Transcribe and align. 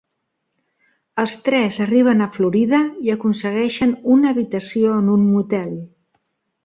Els 1.23 1.35
tres 1.49 1.77
arriben 1.85 2.25
a 2.25 2.29
Florida 2.37 2.79
i 3.09 3.13
aconsegueixen 3.17 3.93
una 4.17 4.33
habitació 4.35 4.97
en 5.03 5.13
un 5.19 5.29
motel. 5.37 5.73